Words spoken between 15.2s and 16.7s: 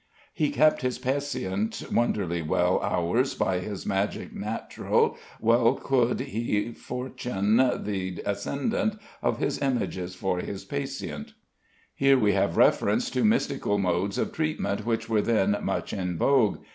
then much in vogue.